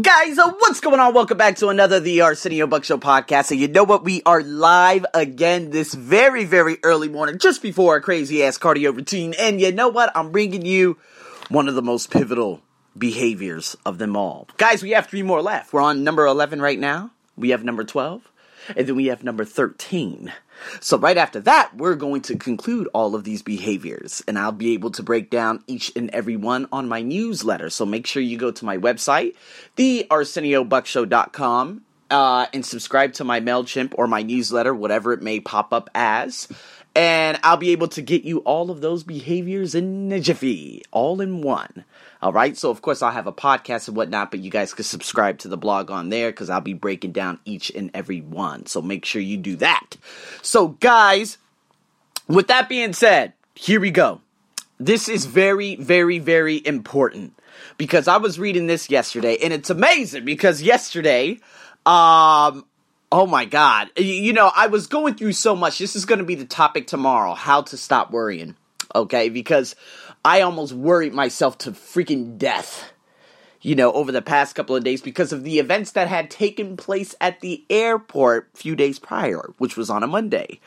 [0.00, 1.14] Guys, uh, what's going on?
[1.14, 3.52] Welcome back to another The Arsenio Buck Show podcast.
[3.52, 4.02] And you know what?
[4.02, 8.94] We are live again this very, very early morning, just before a crazy ass cardio
[8.94, 9.34] routine.
[9.38, 10.10] And you know what?
[10.16, 10.98] I'm bringing you
[11.48, 12.60] one of the most pivotal
[12.96, 14.48] behaviors of them all.
[14.56, 15.72] Guys, we have three more left.
[15.72, 17.12] We're on number 11 right now.
[17.36, 18.28] We have number 12.
[18.76, 20.32] And then we have number 13.
[20.80, 24.74] So, right after that, we're going to conclude all of these behaviors, and I'll be
[24.74, 27.70] able to break down each and every one on my newsletter.
[27.70, 29.34] So, make sure you go to my website,
[29.76, 35.90] thearseniobuckshow.com, uh, and subscribe to my MailChimp or my newsletter, whatever it may pop up
[35.94, 36.48] as.
[36.98, 41.42] And I'll be able to get you all of those behaviors in a all in
[41.42, 41.84] one.
[42.20, 42.56] All right.
[42.56, 45.48] So, of course, I'll have a podcast and whatnot, but you guys can subscribe to
[45.48, 48.66] the blog on there because I'll be breaking down each and every one.
[48.66, 49.96] So, make sure you do that.
[50.42, 51.38] So, guys,
[52.26, 54.20] with that being said, here we go.
[54.80, 57.32] This is very, very, very important
[57.76, 61.38] because I was reading this yesterday and it's amazing because yesterday,
[61.86, 62.64] um,
[63.10, 63.90] Oh my God.
[63.96, 65.78] You know, I was going through so much.
[65.78, 68.56] This is going to be the topic tomorrow how to stop worrying.
[68.94, 69.28] Okay?
[69.30, 69.74] Because
[70.24, 72.92] I almost worried myself to freaking death,
[73.60, 76.76] you know, over the past couple of days because of the events that had taken
[76.76, 80.60] place at the airport a few days prior, which was on a Monday.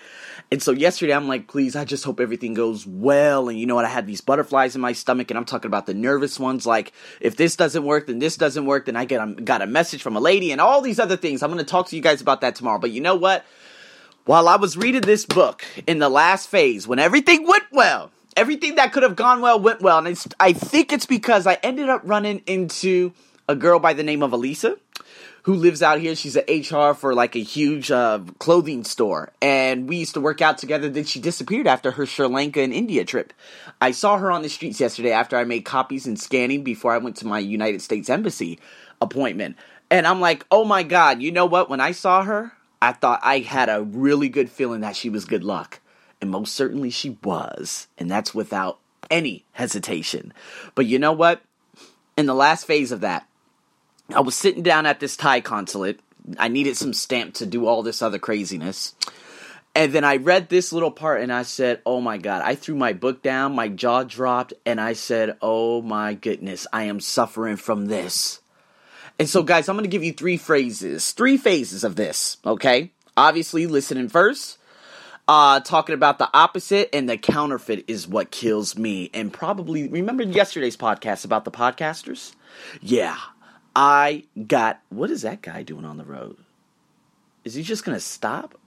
[0.52, 3.48] And so yesterday I'm like, please, I just hope everything goes well.
[3.48, 3.86] And you know what?
[3.86, 6.66] I had these butterflies in my stomach and I'm talking about the nervous ones.
[6.66, 8.88] Like, if this doesn't work, then this doesn't work.
[8.88, 11.42] Then I get, um, got a message from a lady and all these other things.
[11.42, 12.80] I'm going to talk to you guys about that tomorrow.
[12.80, 13.46] But you know what?
[14.26, 18.76] While I was reading this book in the last phase, when everything went well, everything
[18.76, 20.06] that could have gone well went well.
[20.06, 23.14] And I think it's because I ended up running into
[23.48, 24.78] a girl by the name of Elisa
[25.44, 26.16] who lives out here.
[26.16, 30.42] She's an HR for like a huge uh, clothing store, and we used to work
[30.42, 30.90] out together.
[30.90, 33.34] Then she disappeared after her Sri Lanka and India trip.
[33.80, 37.00] I saw her on the streets yesterday after I made copies and scanning before I
[37.00, 38.60] went to my United States Embassy
[39.02, 39.56] appointment,
[39.90, 41.70] and I'm like, oh my god, you know what?
[41.70, 45.26] When I saw her, I thought I had a really good feeling that she was
[45.26, 45.80] good luck,
[46.22, 48.80] and most certainly she was, and that's without
[49.10, 50.34] any hesitation.
[50.76, 51.42] But you know what?
[52.18, 53.28] In the last phase of that,
[54.14, 56.00] I was sitting down at this Thai consulate.
[56.38, 58.94] I needed some stamp to do all this other craziness.
[59.74, 62.42] And then I read this little part and I said, Oh my God.
[62.44, 66.84] I threw my book down, my jaw dropped, and I said, Oh my goodness, I
[66.84, 68.42] am suffering from this.
[69.18, 72.92] And so, guys, I'm going to give you three phrases, three phases of this, okay?
[73.16, 74.58] Obviously, listening first,
[75.32, 79.10] uh, talking about the opposite, and the counterfeit is what kills me.
[79.14, 82.34] And probably, remember yesterday's podcast about the podcasters?
[82.82, 83.16] Yeah,
[83.74, 86.36] I got what is that guy doing on the road?
[87.46, 88.58] Is he just gonna stop?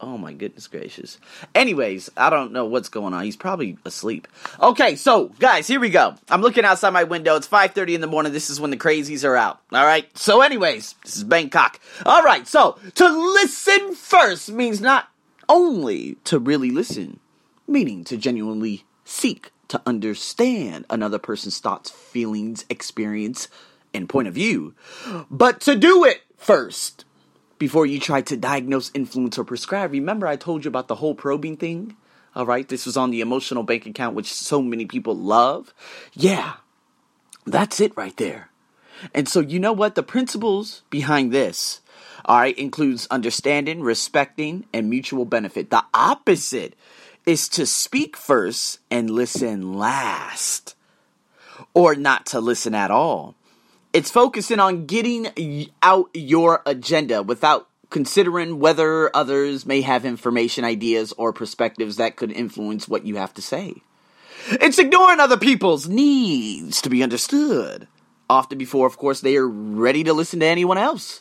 [0.00, 1.18] Oh my goodness gracious.
[1.54, 3.24] Anyways, I don't know what's going on.
[3.24, 4.28] He's probably asleep.
[4.58, 6.14] Okay, so guys, here we go.
[6.30, 7.36] I'm looking outside my window.
[7.36, 8.32] It's 5:30 in the morning.
[8.32, 9.60] This is when the crazies are out.
[9.74, 10.08] All right.
[10.16, 11.80] So anyways, this is Bangkok.
[12.06, 12.48] All right.
[12.48, 15.10] So, to listen first means not
[15.48, 17.20] only to really listen,
[17.66, 23.48] meaning to genuinely seek to understand another person's thoughts, feelings, experience,
[23.92, 24.74] and point of view,
[25.30, 27.04] but to do it first
[27.58, 29.92] before you try to diagnose, influence, or prescribe.
[29.92, 31.96] Remember, I told you about the whole probing thing?
[32.34, 35.72] All right, this was on the emotional bank account, which so many people love.
[36.12, 36.54] Yeah,
[37.46, 38.50] that's it right there.
[39.14, 39.94] And so, you know what?
[39.94, 41.80] The principles behind this,
[42.26, 45.70] all right, includes understanding, respecting, and mutual benefit.
[45.70, 46.74] The opposite
[47.24, 50.74] is to speak first and listen last,
[51.72, 53.36] or not to listen at all.
[53.92, 55.28] It's focusing on getting
[55.82, 62.32] out your agenda without considering whether others may have information, ideas, or perspectives that could
[62.32, 63.74] influence what you have to say.
[64.48, 67.86] It's ignoring other people's needs to be understood,
[68.28, 71.20] often before, of course, they are ready to listen to anyone else.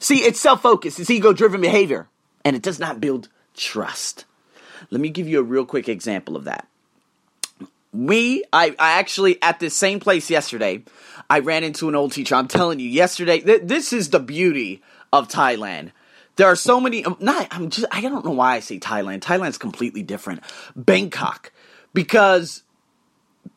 [0.00, 2.08] See, it's self focused, it's ego driven behavior,
[2.44, 4.24] and it does not build trust.
[4.90, 6.68] Let me give you a real quick example of that.
[7.92, 10.82] We, I, I actually, at this same place yesterday,
[11.30, 12.34] I ran into an old teacher.
[12.34, 14.82] I'm telling you, yesterday, th- this is the beauty
[15.12, 15.92] of Thailand.
[16.36, 17.04] There are so many.
[17.04, 17.86] Um, not, I'm just.
[17.90, 19.20] I don't know why I say Thailand.
[19.20, 20.42] Thailand's completely different.
[20.76, 21.50] Bangkok,
[21.94, 22.62] because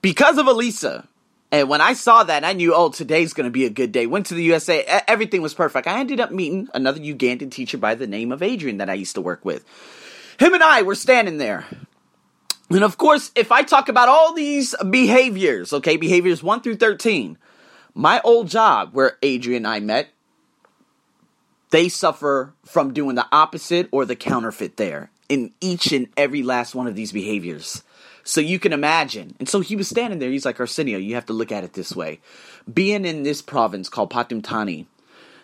[0.02, 1.08] because of Elisa.
[1.52, 4.06] And when I saw that, I knew, oh, today's going to be a good day.
[4.06, 4.84] Went to the USA.
[5.08, 5.88] Everything was perfect.
[5.88, 9.16] I ended up meeting another Ugandan teacher by the name of Adrian that I used
[9.16, 9.66] to work with.
[10.40, 11.66] Him and I were standing there.
[12.70, 17.38] And of course, if I talk about all these behaviors, okay, behaviors 1 through 13,
[17.96, 20.10] my old job, where Adrian and I met,
[21.72, 26.76] they suffer from doing the opposite or the counterfeit there in each and every last
[26.76, 27.84] one of these behaviors.
[28.30, 29.36] So you can imagine.
[29.40, 30.30] And so he was standing there.
[30.30, 32.20] He's like, Arsenio, you have to look at it this way.
[32.72, 34.86] Being in this province called Patumtani,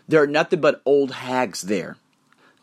[0.07, 1.97] there are nothing but old hags there.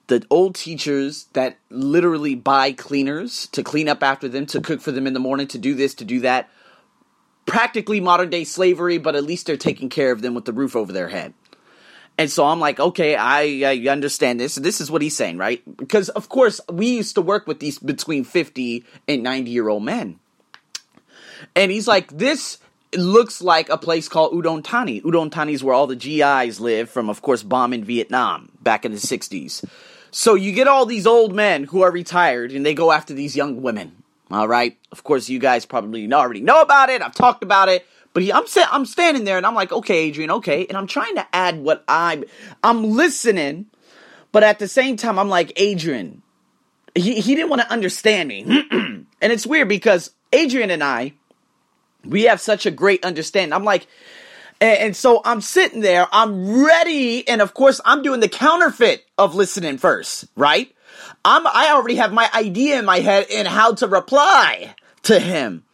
[0.07, 4.93] The old teachers that literally buy cleaners to clean up after them, to cook for
[4.93, 6.49] them in the morning, to do this, to do that.
[7.45, 10.77] Practically modern day slavery, but at least they're taking care of them with the roof
[10.77, 11.35] over their head.
[12.19, 14.57] And so I'm like, okay, I, I understand this.
[14.57, 15.63] This is what he's saying, right?
[15.77, 19.83] Because, of course, we used to work with these between 50 and 90 year old
[19.83, 20.19] men.
[21.57, 22.59] And he's like, this
[22.95, 25.01] looks like a place called Udon Thani.
[25.01, 28.93] Udon Thani is where all the GIs live from, of course, bombing Vietnam back in
[28.93, 29.65] the 60s.
[30.11, 33.35] So you get all these old men who are retired and they go after these
[33.35, 34.03] young women.
[34.31, 34.77] All right.
[34.91, 37.03] Of course, you guys probably already know about it.
[37.03, 37.87] I've talked about it.
[38.13, 41.15] But he, I'm I'm standing there and I'm like, okay, Adrian, okay, and I'm trying
[41.17, 42.25] to add what I'm
[42.63, 43.67] I'm listening,
[44.33, 46.23] but at the same time, I'm like, Adrian,
[46.95, 51.15] he he didn't want to understand me, and it's weird because Adrian and I,
[52.05, 53.53] we have such a great understanding.
[53.53, 53.87] I'm like.
[54.61, 59.05] And, and so I'm sitting there, I'm ready, and of course I'm doing the counterfeit
[59.19, 60.73] of listening first, right?
[61.25, 65.65] I'm I already have my idea in my head in how to reply to him.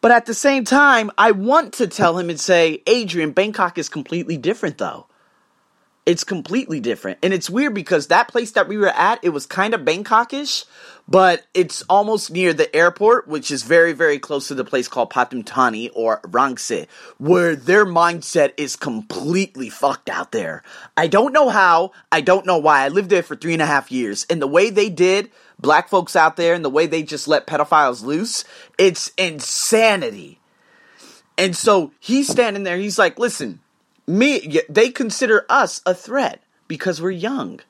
[0.00, 3.88] But at the same time, I want to tell him and say, Adrian, Bangkok is
[3.88, 5.07] completely different though.
[6.08, 7.18] It's completely different.
[7.22, 10.64] And it's weird because that place that we were at, it was kind of Bangkokish,
[11.06, 15.10] but it's almost near the airport, which is very, very close to the place called
[15.10, 16.86] Patumtani or Rangsit,
[17.18, 20.62] where their mindset is completely fucked out there.
[20.96, 22.86] I don't know how, I don't know why.
[22.86, 25.90] I lived there for three and a half years, and the way they did black
[25.90, 28.44] folks out there and the way they just let pedophiles loose,
[28.78, 30.40] it's insanity.
[31.36, 33.60] And so he's standing there, he's like, listen,
[34.08, 37.60] me, they consider us a threat because we're young.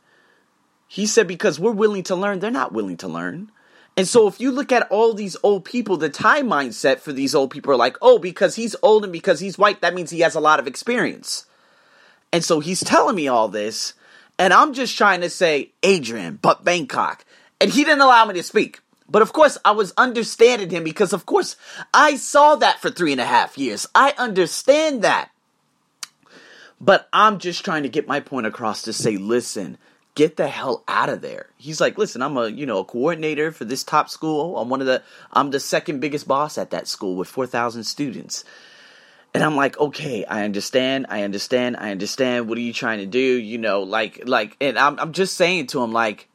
[0.86, 3.50] He said because we're willing to learn, they're not willing to learn.
[3.96, 7.34] And so if you look at all these old people, the time mindset for these
[7.34, 10.20] old people are like, oh, because he's old and because he's white, that means he
[10.20, 11.46] has a lot of experience.
[12.32, 13.94] And so he's telling me all this,
[14.38, 17.24] and I'm just trying to say, Adrian, but Bangkok
[17.60, 18.80] and he didn't allow me to speak.
[19.10, 21.56] But of course, I was understanding him because, of course,
[21.94, 23.86] I saw that for three and a half years.
[23.94, 25.30] I understand that.
[26.80, 29.78] But I'm just trying to get my point across to say, listen,
[30.14, 31.50] get the hell out of there.
[31.56, 34.58] He's like, listen, I'm a, you know, a coordinator for this top school.
[34.58, 35.02] I'm one of the,
[35.32, 38.44] I'm the second biggest boss at that school with 4,000 students.
[39.34, 42.48] And I'm like, okay, I understand, I understand, I understand.
[42.48, 43.18] What are you trying to do?
[43.18, 46.28] You know, like, like, and I'm, I'm just saying to him, like,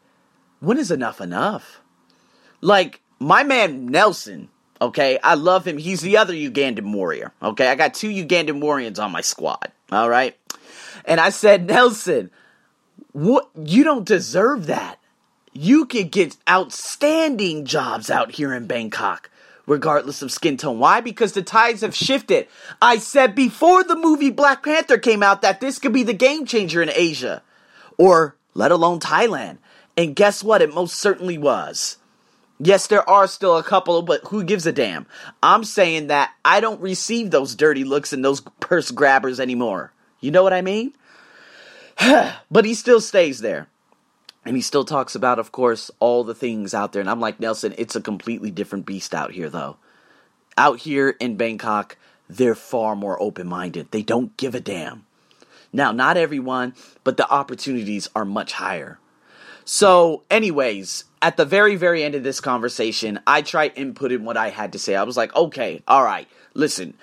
[0.59, 1.81] when is enough enough?
[2.61, 4.49] Like, my man Nelson,
[4.87, 5.77] okay, I love him.
[5.77, 7.67] He's the other Ugandan warrior, okay?
[7.67, 10.37] I got two Ugandan warriors on my squad, all right?
[11.05, 12.31] And I said, Nelson,
[13.11, 14.99] what you don't deserve that.
[15.55, 19.29] You could get outstanding jobs out here in Bangkok,
[19.67, 20.79] regardless of skin tone.
[20.79, 20.99] Why?
[20.99, 22.47] Because the tides have shifted.
[22.81, 26.47] I said before the movie Black Panther came out that this could be the game
[26.47, 27.43] changer in Asia,
[27.99, 29.59] or let alone Thailand.
[29.95, 30.63] And guess what?
[30.63, 31.97] It most certainly was.
[32.65, 35.05] Yes, there are still a couple, but who gives a damn?
[35.41, 39.91] I'm saying that I don't receive those dirty looks and those purse grabbers anymore.
[40.21, 40.93] You know what I mean?
[42.49, 43.67] but he still stays there.
[44.45, 47.01] And he still talks about, of course, all the things out there.
[47.01, 49.75] And I'm like, Nelson, it's a completely different beast out here, though.
[50.57, 51.97] Out here in Bangkok,
[52.29, 53.91] they're far more open minded.
[53.91, 55.05] They don't give a damn.
[55.73, 58.99] Now, not everyone, but the opportunities are much higher.
[59.65, 64.49] So, anyways, at the very, very end of this conversation, I tried inputting what I
[64.49, 64.95] had to say.
[64.95, 66.95] I was like, okay, all right, listen,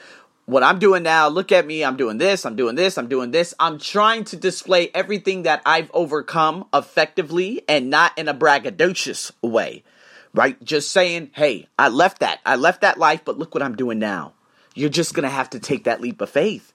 [0.44, 3.30] what I'm doing now, look at me, I'm doing this, I'm doing this, I'm doing
[3.30, 3.54] this.
[3.58, 9.84] I'm trying to display everything that I've overcome effectively and not in a braggadocious way,
[10.34, 10.62] right?
[10.62, 13.98] Just saying, hey, I left that, I left that life, but look what I'm doing
[14.00, 14.34] now.
[14.74, 16.72] You're just gonna have to take that leap of faith.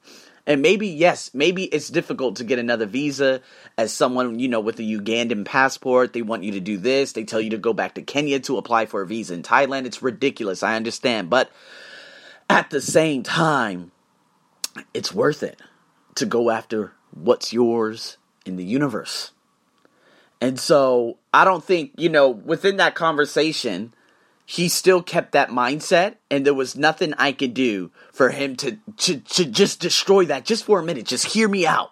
[0.48, 3.42] And maybe, yes, maybe it's difficult to get another visa
[3.78, 6.14] as someone, you know, with a Ugandan passport.
[6.14, 7.14] They want you to do this.
[7.14, 9.86] They tell you to go back to Kenya to apply for a visa in Thailand.
[9.86, 10.62] It's ridiculous.
[10.62, 11.30] I understand.
[11.32, 11.50] But
[12.48, 13.92] at the same time,
[14.94, 15.60] it's worth it
[16.16, 19.32] to go after what's yours in the universe.
[20.42, 23.94] And so I don't think, you know, within that conversation,
[24.46, 28.78] he still kept that mindset and there was nothing I could do for him to,
[28.98, 31.06] to, to just destroy that just for a minute.
[31.06, 31.92] Just hear me out.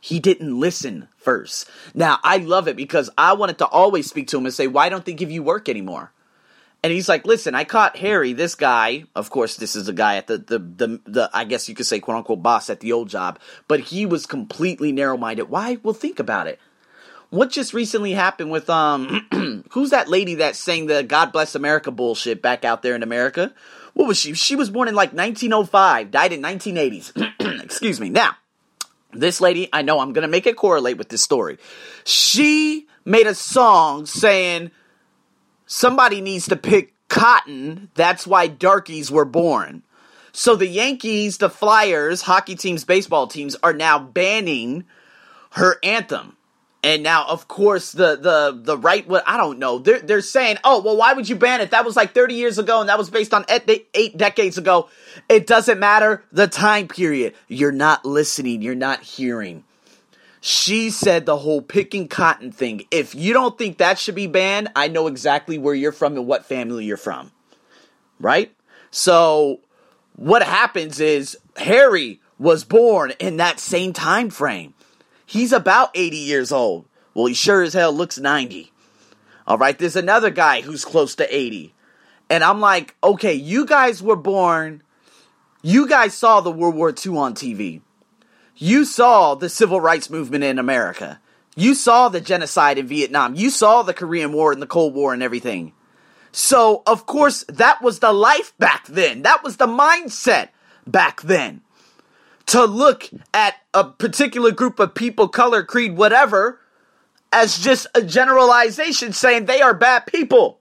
[0.00, 1.68] He didn't listen first.
[1.94, 4.88] Now, I love it because I wanted to always speak to him and say, why
[4.88, 6.12] don't they give you work anymore?
[6.84, 9.04] And he's like, listen, I caught Harry, this guy.
[9.14, 11.86] Of course, this is the guy at the, the, the, the, I guess you could
[11.86, 13.38] say, quote unquote, boss at the old job.
[13.68, 15.48] But he was completely narrow minded.
[15.48, 15.78] Why?
[15.82, 16.58] Well, think about it.
[17.32, 21.90] What just recently happened with um who's that lady that sang the God Bless America
[21.90, 23.54] bullshit back out there in America?
[23.94, 24.34] What was she?
[24.34, 27.62] She was born in like 1905, died in 1980s.
[27.64, 28.10] Excuse me.
[28.10, 28.36] Now,
[29.12, 31.56] this lady, I know I'm going to make it correlate with this story.
[32.04, 34.70] She made a song saying
[35.64, 37.90] somebody needs to pick cotton.
[37.94, 39.82] That's why darkies were born.
[40.32, 44.84] So the Yankees, the Flyers, hockey teams, baseball teams are now banning
[45.52, 46.36] her anthem.
[46.84, 49.06] And now, of course, the the the right.
[49.06, 49.78] What I don't know.
[49.78, 51.70] They're they're saying, oh well, why would you ban it?
[51.70, 54.88] That was like thirty years ago, and that was based on eight, eight decades ago.
[55.28, 57.34] It doesn't matter the time period.
[57.46, 58.62] You're not listening.
[58.62, 59.62] You're not hearing.
[60.40, 62.82] She said the whole picking cotton thing.
[62.90, 66.26] If you don't think that should be banned, I know exactly where you're from and
[66.26, 67.30] what family you're from.
[68.18, 68.52] Right?
[68.90, 69.60] So
[70.16, 74.74] what happens is Harry was born in that same time frame.
[75.32, 76.84] He's about 80 years old.
[77.14, 78.70] Well, he sure as hell looks 90.
[79.46, 81.72] All right, there's another guy who's close to 80.
[82.28, 84.82] And I'm like, okay, you guys were born,
[85.62, 87.80] you guys saw the World War II on TV.
[88.56, 91.18] You saw the civil rights movement in America.
[91.56, 93.34] You saw the genocide in Vietnam.
[93.34, 95.72] You saw the Korean War and the Cold War and everything.
[96.30, 99.22] So, of course, that was the life back then.
[99.22, 100.50] That was the mindset
[100.86, 101.62] back then
[102.46, 106.60] to look at a particular group of people, color, creed, whatever,
[107.32, 110.58] as just a generalization saying they are bad people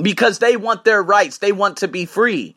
[0.00, 2.56] because they want their rights, they want to be free.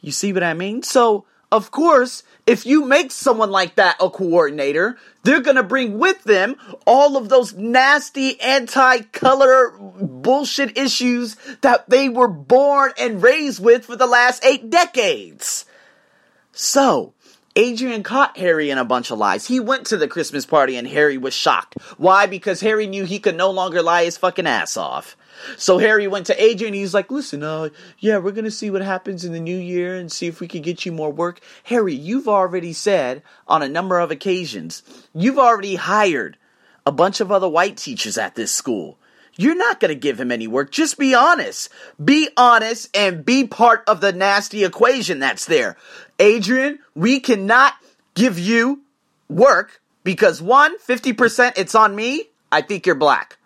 [0.00, 0.82] You see what I mean?
[0.82, 5.98] So, of course, if you make someone like that a coordinator, they're going to bring
[5.98, 13.22] with them all of those nasty anti color bullshit issues that they were born and
[13.22, 15.64] raised with for the last eight decades.
[16.52, 17.13] So,
[17.56, 19.46] Adrian caught Harry in a bunch of lies.
[19.46, 21.80] He went to the Christmas party and Harry was shocked.
[21.98, 22.26] Why?
[22.26, 25.16] Because Harry knew he could no longer lie his fucking ass off.
[25.56, 26.74] So Harry went to Adrian.
[26.74, 27.68] He's like, "Listen, uh,
[28.00, 30.62] yeah, we're gonna see what happens in the new year and see if we can
[30.62, 34.82] get you more work." Harry, you've already said on a number of occasions,
[35.14, 36.36] you've already hired
[36.84, 38.98] a bunch of other white teachers at this school.
[39.36, 40.70] You're not going to give him any work.
[40.70, 41.68] Just be honest.
[42.02, 45.76] Be honest and be part of the nasty equation that's there.
[46.18, 47.74] Adrian, we cannot
[48.14, 48.82] give you
[49.28, 52.24] work because one, 50% it's on me.
[52.52, 53.38] I think you're black.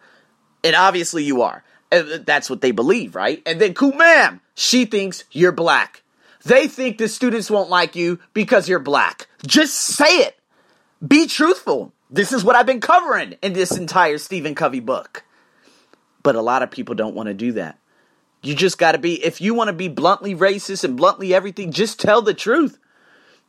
[0.63, 1.65] And obviously you are.
[1.91, 3.43] That's what they believe, right?
[3.47, 6.03] And then Kumam, she thinks you're black.
[6.45, 9.27] They think the students won't like you because you're black.
[9.47, 10.39] Just say it.
[11.07, 11.93] Be truthful.
[12.11, 15.25] This is what I've been covering in this entire Stephen Covey book.
[16.29, 17.79] But a lot of people don't want to do that.
[18.43, 21.73] You just got to be, if you want to be bluntly racist and bluntly everything,
[21.73, 22.79] just tell the truth.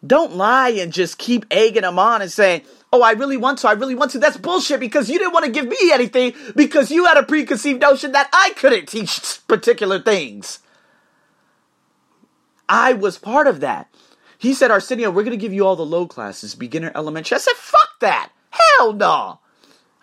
[0.07, 2.61] Don't lie and just keep egging them on and saying,
[2.93, 4.19] oh, I really want to, I really want to.
[4.19, 7.81] That's bullshit because you didn't want to give me anything because you had a preconceived
[7.81, 10.59] notion that I couldn't teach particular things.
[12.69, 13.93] I was part of that.
[14.37, 17.35] He said, Arsenio, we're going to give you all the low classes, beginner, elementary.
[17.35, 18.31] I said, fuck that.
[18.51, 19.41] Hell no.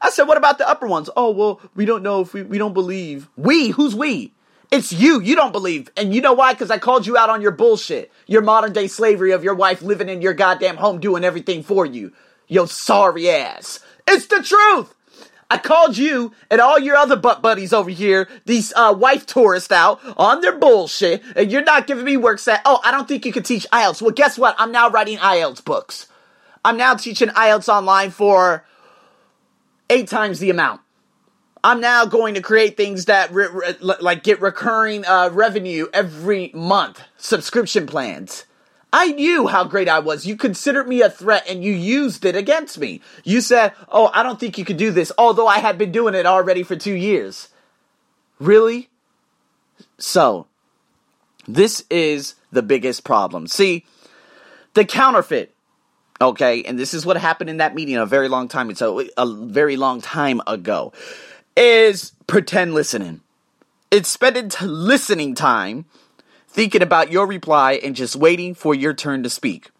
[0.00, 1.10] I said, what about the upper ones?
[1.16, 3.28] Oh, well, we don't know if we, we don't believe.
[3.36, 3.70] We?
[3.70, 4.32] Who's we?
[4.70, 5.20] It's you.
[5.20, 5.88] You don't believe.
[5.96, 6.52] And you know why?
[6.52, 8.12] Because I called you out on your bullshit.
[8.26, 11.86] Your modern day slavery of your wife living in your goddamn home doing everything for
[11.86, 12.12] you.
[12.48, 13.80] Yo, sorry ass.
[14.06, 14.92] It's the truth.
[15.48, 19.70] I called you and all your other butt buddies over here, these uh, wife tourists
[19.70, 22.62] out on their bullshit, and you're not giving me work set.
[22.64, 24.02] Oh, I don't think you can teach IELTS.
[24.02, 24.56] Well, guess what?
[24.58, 26.08] I'm now writing IELTS books.
[26.64, 28.64] I'm now teaching IELTS online for
[29.90, 30.80] eight times the amount.
[31.64, 36.52] I'm now going to create things that re- re- like get recurring uh, revenue every
[36.54, 38.44] month, subscription plans.
[38.92, 40.26] I knew how great I was.
[40.26, 43.00] You considered me a threat and you used it against me.
[43.24, 46.14] You said, Oh, I don't think you could do this, although I had been doing
[46.14, 47.48] it already for two years.
[48.38, 48.88] Really?
[49.98, 50.46] So,
[51.48, 53.48] this is the biggest problem.
[53.48, 53.84] See,
[54.74, 55.52] the counterfeit
[56.20, 59.26] okay and this is what happened in that meeting a very long time so a
[59.26, 60.92] very long time ago
[61.56, 63.20] is pretend listening.
[63.90, 65.86] It's spending t- listening time
[66.48, 69.70] thinking about your reply and just waiting for your turn to speak.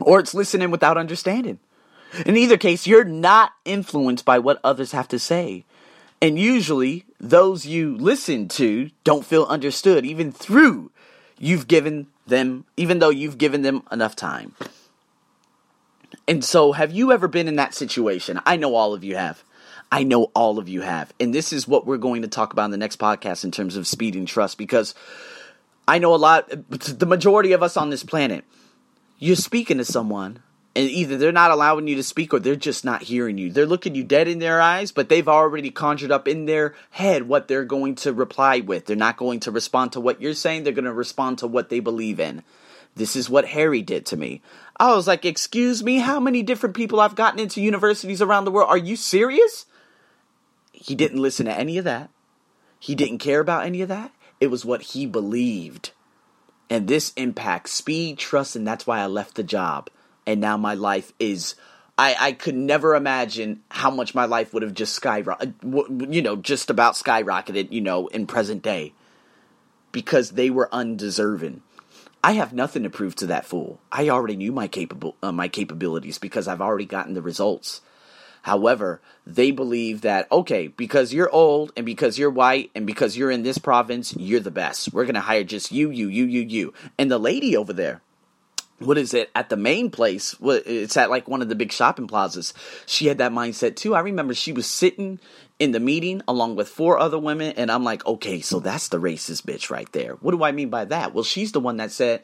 [0.00, 1.60] Or it's listening without understanding.
[2.26, 5.64] In either case you're not influenced by what others have to say.
[6.20, 10.90] And usually those you listen to don't feel understood even through
[11.38, 14.54] you've given them even though you've given them enough time
[16.28, 18.40] and so, have you ever been in that situation?
[18.46, 19.42] I know all of you have.
[19.90, 21.12] I know all of you have.
[21.18, 23.76] And this is what we're going to talk about in the next podcast in terms
[23.76, 24.94] of speed and trust because
[25.88, 28.44] I know a lot, the majority of us on this planet,
[29.18, 30.42] you're speaking to someone
[30.76, 33.50] And either they're not allowing you to speak or they're just not hearing you.
[33.50, 37.26] They're looking you dead in their eyes, but they've already conjured up in their head
[37.26, 38.86] what they're going to reply with.
[38.86, 41.68] They're not going to respond to what you're saying, they're going to respond to what
[41.68, 42.44] they believe in.
[42.94, 44.40] This is what Harry did to me.
[44.80, 48.50] I was like, Excuse me, how many different people I've gotten into universities around the
[48.50, 48.70] world?
[48.70, 49.66] Are you serious?
[50.72, 52.10] He didn't listen to any of that.
[52.78, 54.12] He didn't care about any of that.
[54.40, 55.90] It was what he believed.
[56.70, 59.90] And this impacts speed, trust, and that's why I left the job.
[60.26, 61.54] And now my life is.
[61.96, 66.22] I, I could never imagine how much my life would have just skyrocketed, uh, you
[66.22, 68.92] know, just about skyrocketed, you know, in present day.
[69.90, 71.62] Because they were undeserving.
[72.22, 73.80] I have nothing to prove to that fool.
[73.92, 77.80] I already knew my capable uh, my capabilities because I've already gotten the results.
[78.42, 83.30] However, they believe that, okay, because you're old and because you're white and because you're
[83.30, 84.92] in this province, you're the best.
[84.92, 86.72] We're going to hire just you, you, you, you, you.
[86.98, 88.00] And the lady over there,
[88.78, 92.06] what is it at the main place it's at like one of the big shopping
[92.06, 92.54] plazas
[92.86, 95.18] she had that mindset too i remember she was sitting
[95.58, 99.00] in the meeting along with four other women and i'm like okay so that's the
[99.00, 101.90] racist bitch right there what do i mean by that well she's the one that
[101.90, 102.22] said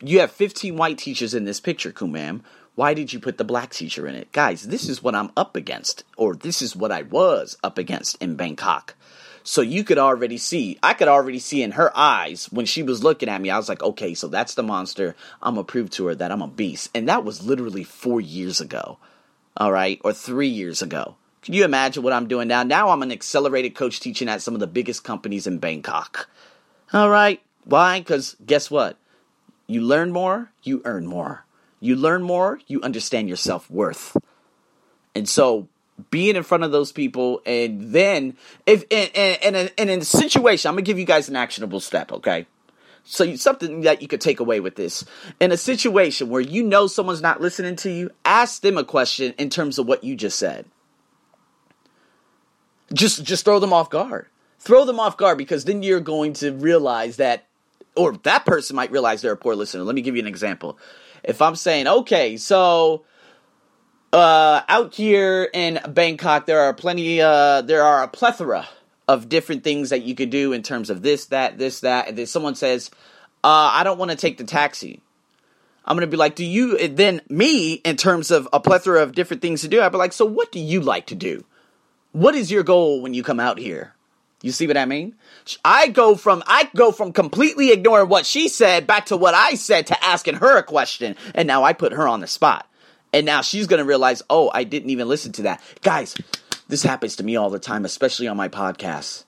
[0.00, 2.42] you have 15 white teachers in this picture kumam
[2.74, 4.32] why did you put the black teacher in it?
[4.32, 8.16] Guys, this is what I'm up against, or this is what I was up against
[8.22, 8.94] in Bangkok.
[9.44, 13.04] So you could already see, I could already see in her eyes when she was
[13.04, 15.16] looking at me, I was like, okay, so that's the monster.
[15.42, 16.90] I'm to prove to her that I'm a beast.
[16.94, 18.98] And that was literally four years ago,
[19.56, 21.16] all right, or three years ago.
[21.42, 22.62] Can you imagine what I'm doing now?
[22.62, 26.28] Now I'm an accelerated coach teaching at some of the biggest companies in Bangkok.
[26.92, 27.42] All right.
[27.64, 28.00] Why?
[28.00, 28.96] Because guess what?
[29.66, 31.44] You learn more, you earn more.
[31.80, 34.16] You learn more, you understand your self worth.
[35.14, 35.68] And so
[36.10, 40.74] being in front of those people and then if and, and in a situation i'm
[40.74, 42.46] gonna give you guys an actionable step okay
[43.04, 45.04] so something that you could take away with this
[45.38, 49.34] in a situation where you know someone's not listening to you ask them a question
[49.38, 50.64] in terms of what you just said
[52.92, 54.26] just just throw them off guard
[54.58, 57.46] throw them off guard because then you're going to realize that
[57.94, 60.78] or that person might realize they're a poor listener let me give you an example
[61.24, 63.04] if I'm saying, okay, so
[64.12, 68.68] uh, out here in Bangkok, there are plenty, uh, there are a plethora
[69.08, 72.08] of different things that you could do in terms of this, that, this, that.
[72.08, 72.90] And then someone says,
[73.44, 75.00] uh, I don't want to take the taxi.
[75.84, 79.14] I'm going to be like, do you, then me, in terms of a plethora of
[79.14, 81.44] different things to do, I'd be like, so what do you like to do?
[82.12, 83.94] What is your goal when you come out here?
[84.42, 85.14] You see what I mean?
[85.64, 89.54] I go from I go from completely ignoring what she said back to what I
[89.54, 92.68] said to asking her a question, and now I put her on the spot.
[93.12, 95.62] And now she's gonna realize, oh, I didn't even listen to that.
[95.82, 96.16] Guys,
[96.68, 99.24] this happens to me all the time, especially on my podcasts.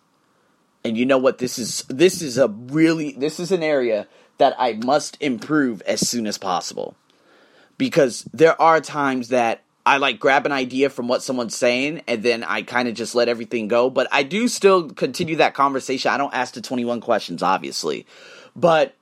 [0.85, 1.38] And you know what?
[1.38, 6.07] This is this is a really this is an area that I must improve as
[6.07, 6.97] soon as possible.
[7.79, 12.23] Because there are times that I like grab an idea from what someone's saying and
[12.23, 13.90] then I kind of just let everything go.
[13.90, 16.11] But I do still continue that conversation.
[16.11, 18.07] I don't ask the 21 questions, obviously.
[18.57, 18.94] But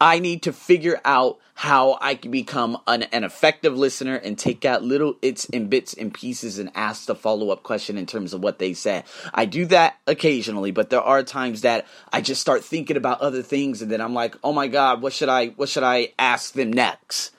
[0.00, 4.66] I need to figure out how I can become an, an effective listener and take
[4.66, 8.34] out little its and bits and pieces and ask the follow up question in terms
[8.34, 9.04] of what they said.
[9.32, 13.42] I do that occasionally, but there are times that I just start thinking about other
[13.42, 16.52] things and then I'm like, oh my God, what should I what should I ask
[16.52, 17.32] them next?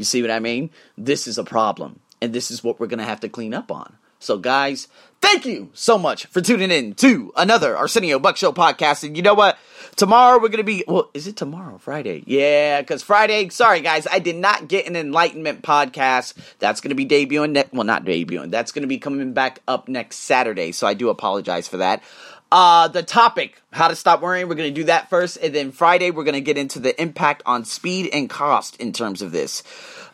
[0.00, 0.70] You see what I mean?
[0.96, 2.00] This is a problem.
[2.22, 3.98] And this is what we're going to have to clean up on.
[4.18, 4.88] So, guys,
[5.20, 9.04] thank you so much for tuning in to another Arsenio Buck Show podcast.
[9.04, 9.58] And you know what?
[9.96, 11.76] Tomorrow we're going to be, well, is it tomorrow?
[11.76, 12.22] Friday?
[12.26, 16.32] Yeah, because Friday, sorry guys, I did not get an enlightenment podcast.
[16.60, 19.60] That's going to be debuting, ne- well, not debuting, that's going to be coming back
[19.68, 20.72] up next Saturday.
[20.72, 22.02] So I do apologize for that.
[22.52, 25.36] Uh, the topic, how to stop worrying, we're going to do that first.
[25.36, 28.92] And then Friday, we're going to get into the impact on speed and cost in
[28.92, 29.62] terms of this.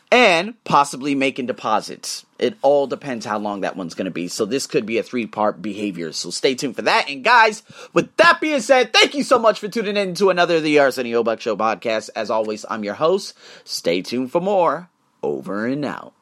[0.09, 2.25] And possibly making deposits.
[2.39, 4.29] It all depends how long that one's going to be.
[4.29, 6.13] So this could be a three part behavior.
[6.13, 7.09] So stay tuned for that.
[7.09, 10.57] And guys, with that being said, thank you so much for tuning in to another
[10.57, 12.09] of the Arsenio Buck Show podcast.
[12.15, 13.33] As always, I'm your host.
[13.65, 14.89] Stay tuned for more.
[15.21, 16.13] Over and out.